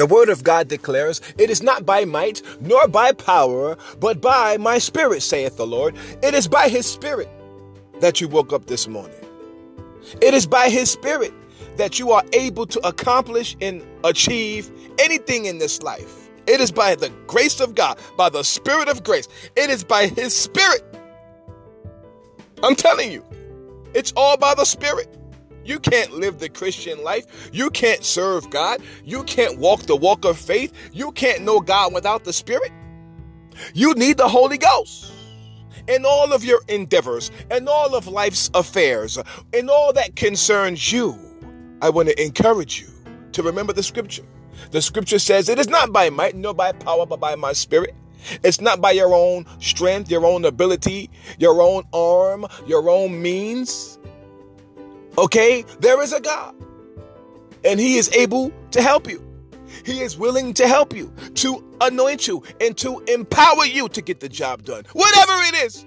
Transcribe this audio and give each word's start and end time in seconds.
The 0.00 0.06
word 0.06 0.30
of 0.30 0.42
God 0.42 0.68
declares, 0.68 1.20
It 1.36 1.50
is 1.50 1.62
not 1.62 1.84
by 1.84 2.06
might, 2.06 2.40
nor 2.58 2.88
by 2.88 3.12
power, 3.12 3.76
but 3.98 4.22
by 4.22 4.56
my 4.56 4.78
spirit, 4.78 5.20
saith 5.20 5.58
the 5.58 5.66
Lord. 5.66 5.94
It 6.22 6.32
is 6.32 6.48
by 6.48 6.70
his 6.70 6.86
spirit 6.86 7.28
that 8.00 8.18
you 8.18 8.26
woke 8.26 8.50
up 8.50 8.64
this 8.64 8.88
morning. 8.88 9.20
It 10.22 10.32
is 10.32 10.46
by 10.46 10.70
his 10.70 10.90
spirit 10.90 11.34
that 11.76 11.98
you 11.98 12.12
are 12.12 12.24
able 12.32 12.64
to 12.68 12.80
accomplish 12.88 13.58
and 13.60 13.82
achieve 14.02 14.70
anything 14.98 15.44
in 15.44 15.58
this 15.58 15.82
life. 15.82 16.30
It 16.46 16.62
is 16.62 16.72
by 16.72 16.94
the 16.94 17.10
grace 17.26 17.60
of 17.60 17.74
God, 17.74 17.98
by 18.16 18.30
the 18.30 18.42
spirit 18.42 18.88
of 18.88 19.04
grace. 19.04 19.28
It 19.54 19.68
is 19.68 19.84
by 19.84 20.06
his 20.06 20.34
spirit. 20.34 20.82
I'm 22.62 22.74
telling 22.74 23.12
you, 23.12 23.22
it's 23.92 24.14
all 24.16 24.38
by 24.38 24.54
the 24.54 24.64
spirit. 24.64 25.14
You 25.64 25.78
can't 25.78 26.12
live 26.12 26.38
the 26.38 26.48
Christian 26.48 27.02
life. 27.02 27.50
You 27.52 27.70
can't 27.70 28.04
serve 28.04 28.50
God. 28.50 28.80
You 29.04 29.24
can't 29.24 29.58
walk 29.58 29.82
the 29.82 29.96
walk 29.96 30.24
of 30.24 30.38
faith. 30.38 30.72
You 30.92 31.12
can't 31.12 31.42
know 31.42 31.60
God 31.60 31.92
without 31.92 32.24
the 32.24 32.32
Spirit. 32.32 32.72
You 33.74 33.94
need 33.94 34.16
the 34.16 34.28
Holy 34.28 34.58
Ghost 34.58 35.12
in 35.88 36.04
all 36.04 36.32
of 36.32 36.44
your 36.44 36.60
endeavors, 36.68 37.30
in 37.50 37.68
all 37.68 37.94
of 37.94 38.06
life's 38.06 38.50
affairs, 38.54 39.18
in 39.52 39.68
all 39.68 39.92
that 39.92 40.16
concerns 40.16 40.92
you. 40.92 41.18
I 41.82 41.90
want 41.90 42.08
to 42.08 42.22
encourage 42.22 42.80
you 42.80 42.88
to 43.32 43.42
remember 43.42 43.72
the 43.72 43.82
scripture. 43.82 44.24
The 44.70 44.82
scripture 44.82 45.18
says, 45.18 45.48
It 45.48 45.58
is 45.58 45.68
not 45.68 45.92
by 45.92 46.10
might 46.10 46.36
nor 46.36 46.54
by 46.54 46.72
power, 46.72 47.06
but 47.06 47.20
by 47.20 47.34
my 47.34 47.52
spirit. 47.52 47.94
It's 48.44 48.60
not 48.60 48.80
by 48.80 48.92
your 48.92 49.14
own 49.14 49.46
strength, 49.60 50.10
your 50.10 50.26
own 50.26 50.44
ability, 50.44 51.10
your 51.38 51.62
own 51.62 51.84
arm, 51.92 52.46
your 52.66 52.90
own 52.90 53.20
means. 53.20 53.98
Okay? 55.20 55.64
There 55.80 56.02
is 56.02 56.12
a 56.12 56.20
God. 56.20 56.54
And 57.64 57.78
He 57.78 57.98
is 57.98 58.10
able 58.12 58.50
to 58.72 58.82
help 58.82 59.08
you. 59.08 59.24
He 59.84 60.00
is 60.00 60.18
willing 60.18 60.52
to 60.54 60.66
help 60.66 60.94
you, 60.94 61.12
to 61.34 61.64
anoint 61.80 62.26
you, 62.26 62.42
and 62.60 62.76
to 62.78 63.00
empower 63.00 63.64
you 63.64 63.88
to 63.90 64.02
get 64.02 64.20
the 64.20 64.28
job 64.28 64.64
done. 64.64 64.84
Whatever 64.92 65.32
it 65.32 65.64
is. 65.66 65.86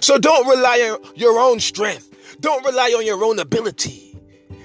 So 0.00 0.18
don't 0.18 0.46
rely 0.46 0.78
on 0.92 1.12
your 1.16 1.38
own 1.38 1.60
strength. 1.60 2.38
Don't 2.40 2.64
rely 2.64 2.94
on 2.96 3.04
your 3.04 3.24
own 3.24 3.38
ability, 3.38 4.16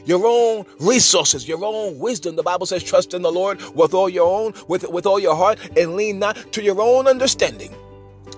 your 0.05 0.25
own 0.25 0.65
resources, 0.79 1.47
your 1.47 1.63
own 1.63 1.97
wisdom. 1.99 2.35
The 2.35 2.43
Bible 2.43 2.65
says, 2.65 2.83
trust 2.83 3.13
in 3.13 3.21
the 3.21 3.31
Lord 3.31 3.61
with 3.75 3.93
all 3.93 4.09
your 4.09 4.27
own, 4.27 4.53
with, 4.67 4.87
with 4.89 5.05
all 5.05 5.19
your 5.19 5.35
heart, 5.35 5.57
and 5.77 5.95
lean 5.95 6.19
not 6.19 6.35
to 6.53 6.61
your 6.61 6.79
own 6.79 7.07
understanding. 7.07 7.73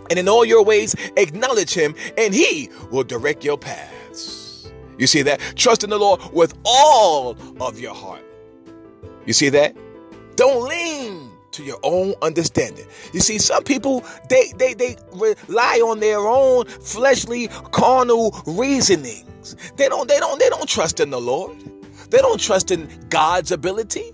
And 0.09 0.17
in 0.17 0.29
all 0.29 0.45
your 0.45 0.63
ways, 0.63 0.95
acknowledge 1.17 1.73
him, 1.73 1.95
and 2.17 2.33
he 2.33 2.69
will 2.91 3.03
direct 3.03 3.43
your 3.43 3.57
paths. 3.57 3.96
You 4.97 5.07
see 5.07 5.21
that? 5.23 5.39
Trust 5.55 5.83
in 5.83 5.89
the 5.89 5.97
Lord 5.97 6.21
with 6.33 6.57
all 6.65 7.37
of 7.61 7.79
your 7.79 7.93
heart. 7.93 8.23
You 9.25 9.33
see 9.33 9.49
that? 9.49 9.75
Don't 10.35 10.67
lean 10.67 11.29
to 11.51 11.63
your 11.63 11.79
own 11.83 12.13
understanding. 12.21 12.85
You 13.13 13.19
see, 13.19 13.37
some 13.39 13.63
people 13.63 14.03
they 14.29 14.53
they 14.57 14.73
they 14.73 14.95
rely 15.11 15.81
on 15.83 15.99
their 15.99 16.19
own 16.19 16.65
fleshly 16.65 17.47
carnal 17.71 18.35
reasonings. 18.45 19.55
They 19.75 19.89
don't 19.89 20.07
they 20.07 20.19
don't 20.19 20.39
they 20.39 20.49
don't 20.49 20.69
trust 20.69 20.99
in 20.99 21.09
the 21.09 21.19
Lord. 21.19 21.57
They 22.09 22.19
don't 22.19 22.39
trust 22.39 22.71
in 22.71 22.87
God's 23.09 23.51
ability. 23.51 24.13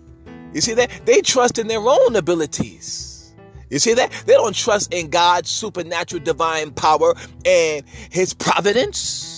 You 0.53 0.61
see 0.61 0.73
that? 0.75 0.89
They 1.05 1.21
trust 1.21 1.59
in 1.59 1.67
their 1.67 1.81
own 1.81 2.15
abilities. 2.15 3.33
You 3.69 3.79
see 3.79 3.93
that? 3.95 4.11
They 4.25 4.33
don't 4.33 4.55
trust 4.55 4.93
in 4.93 5.09
God's 5.09 5.49
supernatural 5.49 6.23
divine 6.23 6.71
power 6.71 7.13
and 7.45 7.83
his 8.11 8.33
providence. 8.33 9.32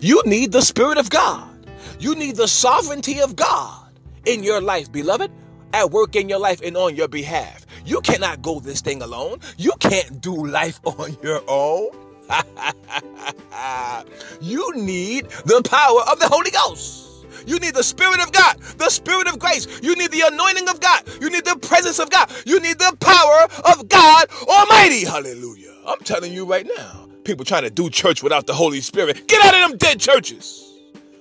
You 0.00 0.22
need 0.26 0.52
the 0.52 0.62
Spirit 0.62 0.96
of 0.96 1.10
God. 1.10 1.48
You 1.98 2.14
need 2.14 2.36
the 2.36 2.46
sovereignty 2.46 3.20
of 3.20 3.34
God 3.34 3.90
in 4.26 4.44
your 4.44 4.60
life, 4.60 4.92
beloved, 4.92 5.30
at 5.72 5.90
work 5.90 6.14
in 6.14 6.28
your 6.28 6.38
life 6.38 6.60
and 6.62 6.76
on 6.76 6.94
your 6.94 7.08
behalf. 7.08 7.66
You 7.84 8.00
cannot 8.02 8.40
go 8.40 8.60
this 8.60 8.80
thing 8.80 9.02
alone. 9.02 9.40
You 9.56 9.72
can't 9.80 10.20
do 10.20 10.46
life 10.46 10.78
on 10.84 11.16
your 11.22 11.42
own. 11.48 11.90
you 14.40 14.72
need 14.76 15.28
the 15.46 15.62
power 15.68 16.02
of 16.12 16.20
the 16.20 16.28
Holy 16.28 16.50
Ghost. 16.52 17.26
You 17.46 17.58
need 17.58 17.74
the 17.74 17.82
Spirit 17.82 18.20
of 18.20 18.30
God, 18.30 18.58
the 18.76 18.90
Spirit 18.90 19.26
of 19.26 19.38
grace. 19.38 19.66
You 19.82 19.96
need 19.96 20.12
the 20.12 20.22
anointing 20.30 20.68
of 20.68 20.80
God. 20.80 21.02
You 21.20 21.30
need 21.30 21.44
the 21.44 21.56
presence 21.56 21.98
of 21.98 22.10
God. 22.10 22.30
You 22.46 22.60
need 22.60 22.78
the 22.78 22.96
power 23.00 23.72
of 23.72 23.88
God 23.88 24.28
Almighty. 24.46 25.04
Hallelujah. 25.04 25.74
I'm 25.86 25.98
telling 26.00 26.32
you 26.32 26.44
right 26.44 26.68
now 26.76 27.08
people 27.28 27.44
trying 27.44 27.62
to 27.62 27.70
do 27.70 27.90
church 27.90 28.22
without 28.22 28.46
the 28.46 28.54
Holy 28.54 28.80
Spirit. 28.80 29.28
Get 29.28 29.44
out 29.44 29.54
of 29.54 29.70
them 29.70 29.78
dead 29.78 30.00
churches. 30.00 30.64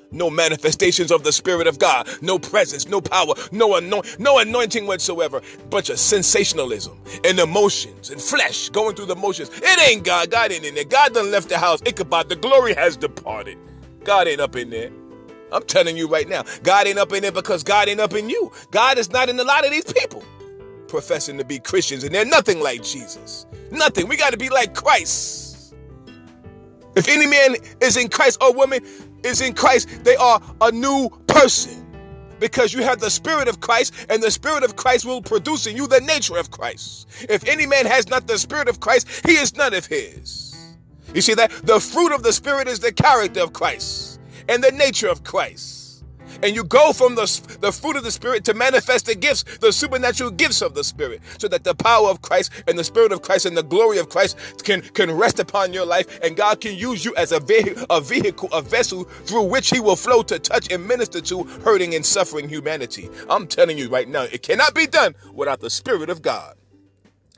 No 0.10 0.30
manifestations 0.30 1.12
of 1.12 1.26
the 1.26 1.34
Spirit 1.34 1.68
of 1.68 1.80
God, 1.80 2.08
no 2.22 2.40
presence, 2.40 2.88
no 2.88 3.02
power, 3.02 3.34
no, 3.52 3.76
anoint, 3.76 4.18
no 4.18 4.40
anointing 4.40 4.88
whatsoever. 4.88 5.42
Bunch 5.70 5.90
of 5.90 6.00
sensationalism 6.00 6.98
and 7.26 7.38
emotions 7.38 8.10
and 8.10 8.22
flesh 8.22 8.70
going 8.70 8.96
through 8.96 9.08
the 9.08 9.18
motions. 9.18 9.52
It 9.62 9.90
ain't 9.90 10.06
God. 10.06 10.32
God 10.32 10.54
ain't 10.54 10.64
in 10.64 10.76
there. 10.76 10.86
God 10.86 11.14
done 11.14 11.30
left 11.30 11.50
the 11.50 11.58
house. 11.58 11.82
Ichabod, 11.86 12.30
the 12.30 12.38
glory 12.38 12.74
has 12.74 12.96
departed. 12.96 13.58
God 14.06 14.30
ain't 14.30 14.40
up 14.40 14.56
in 14.56 14.70
there. 14.70 14.92
I'm 15.52 15.64
telling 15.64 15.98
you 15.98 16.08
right 16.08 16.30
now, 16.30 16.44
God 16.64 16.88
ain't 16.88 17.00
up 17.00 17.12
in 17.12 17.22
there 17.22 17.34
because 17.34 17.64
God 17.64 17.90
ain't 17.90 18.00
up 18.00 18.14
in 18.14 18.30
you. 18.30 18.50
God 18.72 18.98
is 18.98 19.12
not 19.12 19.28
in 19.28 19.38
a 19.38 19.44
lot 19.44 19.66
of 19.66 19.72
these 19.72 19.92
people 19.92 20.24
professing 20.88 21.38
to 21.38 21.44
be 21.44 21.60
Christians, 21.60 22.06
and 22.06 22.16
they're 22.16 22.24
nothing 22.24 22.62
like 22.62 22.82
Jesus. 22.82 23.46
Nothing. 23.72 24.08
We 24.08 24.16
got 24.16 24.32
to 24.32 24.38
be 24.38 24.48
like 24.48 24.74
Christ. 24.74 25.47
If 26.98 27.08
any 27.08 27.28
man 27.28 27.56
is 27.80 27.96
in 27.96 28.10
Christ 28.10 28.42
or 28.42 28.52
woman 28.54 28.84
is 29.24 29.40
in 29.40 29.54
Christ, 29.54 30.04
they 30.04 30.16
are 30.16 30.42
a 30.62 30.72
new 30.72 31.10
person. 31.28 31.86
Because 32.40 32.74
you 32.74 32.82
have 32.82 33.00
the 33.00 33.12
Spirit 33.12 33.48
of 33.48 33.62
Christ, 33.62 33.94
and 34.10 34.22
the 34.22 34.32
Spirit 34.32 34.64
of 34.64 34.76
Christ 34.76 35.06
will 35.06 35.22
produce 35.22 35.68
in 35.68 35.76
you 35.76 35.88
the 35.88 36.02
nature 36.02 36.38
of 36.38 36.50
Christ. 36.50 37.08
If 37.30 37.48
any 37.48 37.68
man 37.68 37.86
has 37.86 38.08
not 38.10 38.28
the 38.28 38.38
Spirit 38.40 38.68
of 38.68 38.80
Christ, 38.80 39.26
he 39.28 39.34
is 39.34 39.56
none 39.56 39.76
of 39.76 39.86
his. 39.86 40.56
You 41.14 41.22
see 41.22 41.36
that? 41.36 41.52
The 41.64 41.80
fruit 41.80 42.14
of 42.14 42.24
the 42.24 42.34
Spirit 42.34 42.68
is 42.68 42.80
the 42.80 42.92
character 42.92 43.42
of 43.42 43.54
Christ 43.54 44.20
and 44.50 44.64
the 44.64 44.72
nature 44.72 45.08
of 45.08 45.24
Christ 45.24 45.77
and 46.44 46.56
you 46.56 46.64
go 46.64 46.94
from 46.94 47.16
the, 47.16 47.58
the 47.62 47.72
fruit 47.72 47.96
of 47.96 48.04
the 48.04 48.12
Spirit 48.12 48.46
to 48.46 48.54
manifest 48.54 49.06
the 49.06 49.16
gifts, 49.16 49.44
the 49.60 49.72
supernatural 49.72 50.32
gifts 50.32 50.62
of 50.62 50.74
the 50.74 50.84
Spirit, 50.84 51.22
so 51.38 51.48
that 51.48 51.64
the 51.64 51.76
power 51.76 52.10
of 52.10 52.22
Christ 52.22 52.52
and 52.68 52.78
the 52.78 52.84
Spirit 52.84 53.12
of 53.12 53.22
Christ 53.22 53.46
and 53.46 53.58
the 53.58 53.64
glory 53.64 53.98
of 54.00 54.10
Christ 54.10 54.64
can, 54.64 54.82
can 54.82 55.12
rest 55.12 55.40
upon 55.40 55.74
your 55.74 55.86
life, 55.86 56.20
and 56.24 56.36
God 56.36 56.62
can 56.62 56.76
use 56.76 57.06
you 57.06 57.16
as 57.16 57.32
a, 57.32 57.40
ve- 57.40 57.76
a 57.90 58.02
vehicle, 58.02 58.50
a 58.54 58.62
vessel 58.62 59.04
through 59.04 59.44
which 59.44 59.70
He 59.70 59.80
will 59.80 59.96
flow 59.96 60.24
to 60.24 60.40
touch 60.40 60.72
and 60.72 60.88
minister 60.88 61.22
to 61.22 61.44
hurting 61.64 61.96
and 61.96 62.06
suffering 62.06 62.50
humanity. 62.50 63.10
I'm 63.30 63.48
telling 63.48 63.78
you 63.78 63.90
right 63.90 64.08
now, 64.08 64.24
it 64.24 64.44
cannot 64.44 64.76
be 64.76 64.88
done 64.88 65.16
without 65.34 65.60
the 65.62 65.70
Spirit 65.70 66.10
of 66.10 66.22
God. 66.22 66.56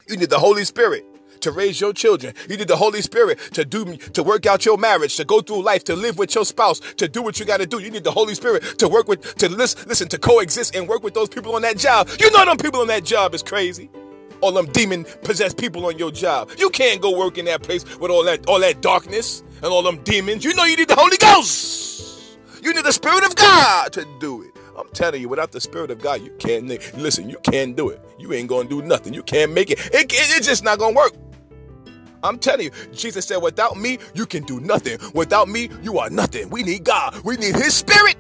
You 0.08 0.18
need 0.18 0.30
the 0.30 0.40
Holy 0.40 0.66
Spirit 0.66 1.06
to 1.42 1.52
raise 1.52 1.80
your 1.80 1.94
children. 1.94 2.34
You 2.50 2.58
need 2.58 2.68
the 2.68 2.76
Holy 2.76 3.02
Spirit 3.02 3.40
to 3.54 3.66
do 3.66 3.98
to 3.98 4.24
work 4.24 4.46
out 4.46 4.66
your 4.66 4.78
marriage, 4.78 5.16
to 5.18 5.26
go 5.26 5.42
through 5.42 5.64
life, 5.64 5.84
to 5.86 5.96
live 5.96 6.18
with 6.18 6.36
your 6.36 6.46
spouse, 6.46 6.80
to 6.98 7.08
do 7.08 7.22
what 7.22 7.40
you 7.40 7.46
got 7.46 7.58
to 7.58 7.66
do. 7.66 7.80
You 7.80 7.92
need 7.92 8.04
the 8.04 8.12
Holy 8.12 8.36
Spirit 8.36 8.64
to 8.80 8.88
work 8.88 9.08
with, 9.08 9.36
to 9.36 9.50
listen, 9.50 9.88
listen, 9.88 10.08
to 10.10 10.18
coexist 10.18 10.76
and 10.76 10.88
work 10.88 11.04
with 11.04 11.14
those 11.14 11.30
people 11.30 11.56
on 11.56 11.62
that 11.64 11.78
job. 11.78 12.10
You 12.20 12.32
know 12.32 12.46
them 12.46 12.58
people 12.58 12.82
on 12.82 12.88
that 12.88 13.04
job 13.04 13.34
is 13.34 13.44
crazy. 13.44 13.90
All 14.42 14.52
them 14.52 14.68
demon 14.68 15.06
possessed 15.24 15.58
people 15.58 15.86
on 15.86 15.98
your 15.98 16.12
job. 16.12 16.50
You 16.58 16.70
can't 16.70 17.02
go 17.02 17.18
work 17.18 17.38
in 17.38 17.46
that 17.46 17.62
place 17.62 17.84
with 18.00 18.10
all 18.10 18.24
that 18.24 18.46
all 18.48 18.60
that 18.60 18.82
darkness 18.82 19.44
and 19.58 19.66
all 19.66 19.84
them 19.84 20.02
demons. 20.04 20.46
You 20.46 20.54
know 20.54 20.64
you 20.64 20.78
need 20.78 20.88
the 20.88 20.96
Holy 20.96 21.18
Ghost. 21.18 22.38
You 22.62 22.74
need 22.74 22.86
the 22.86 22.94
Spirit 22.94 23.26
of 23.26 23.36
God 23.36 23.92
to 23.94 24.06
do 24.20 24.44
it. 24.44 24.52
I'm 24.78 24.88
telling 24.94 25.22
you, 25.22 25.28
without 25.28 25.52
the 25.52 25.60
Spirit 25.60 25.92
of 25.92 26.00
God, 26.00 26.22
you 26.22 26.32
can't 26.40 26.66
listen. 26.98 27.30
You 27.30 27.38
can't 27.44 27.76
do 27.76 27.90
it. 27.90 28.02
You 28.18 28.32
ain't 28.34 28.48
gonna 28.48 28.70
do 28.70 28.82
nothing. 28.82 29.14
You 29.14 29.24
can't 29.24 29.52
make 29.52 29.72
it. 29.72 29.80
it, 29.94 30.06
it 30.06 30.38
it's 30.38 30.48
just 30.48 30.64
not 30.64 30.80
gonna 30.80 30.96
work. 30.96 31.14
I'm 32.24 32.38
telling 32.38 32.66
you, 32.66 32.72
Jesus 32.94 33.26
said, 33.26 33.38
without 33.38 33.78
me, 33.78 33.98
you 34.14 34.26
can 34.26 34.44
do 34.44 34.60
nothing. 34.60 34.98
Without 35.14 35.48
me, 35.48 35.70
you 35.84 36.00
are 36.00 36.10
nothing. 36.10 36.50
We 36.50 36.64
need 36.64 36.84
God. 36.84 37.20
We 37.24 37.38
need 37.38 37.56
His 37.56 37.74
Spirit 37.74 38.18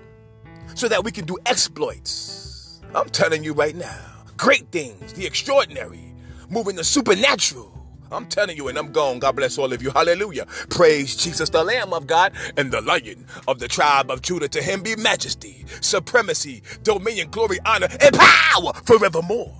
so 0.75 0.87
that 0.87 1.03
we 1.03 1.11
can 1.11 1.25
do 1.25 1.37
exploits. 1.45 2.81
I'm 2.95 3.09
telling 3.09 3.43
you 3.43 3.53
right 3.53 3.75
now, 3.75 3.99
great 4.37 4.71
things, 4.71 5.13
the 5.13 5.25
extraordinary, 5.25 6.13
moving 6.49 6.75
the 6.75 6.83
supernatural. 6.83 7.75
I'm 8.11 8.25
telling 8.25 8.57
you, 8.57 8.69
and 8.69 8.77
I'm 8.77 8.91
gone. 8.91 9.19
God 9.19 9.35
bless 9.35 9.57
all 9.59 9.71
of 9.71 9.83
you. 9.83 9.91
Hallelujah. 9.91 10.47
Praise 10.69 11.15
Jesus, 11.15 11.49
the 11.49 11.63
Lamb 11.63 11.93
of 11.93 12.07
God 12.07 12.33
and 12.57 12.71
the 12.71 12.81
Lion 12.81 13.27
of 13.47 13.59
the 13.59 13.67
tribe 13.67 14.09
of 14.09 14.23
Judah. 14.23 14.47
To 14.47 14.63
him 14.63 14.81
be 14.81 14.95
majesty, 14.95 15.65
supremacy, 15.81 16.63
dominion, 16.81 17.29
glory, 17.29 17.59
honor, 17.65 17.87
and 18.01 18.15
power 18.15 18.73
forevermore. 18.85 19.55